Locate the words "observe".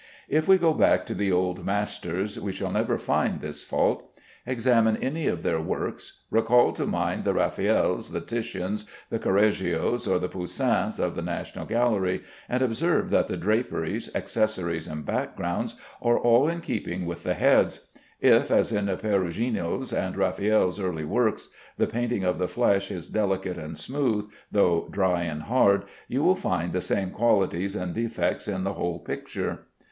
12.63-13.11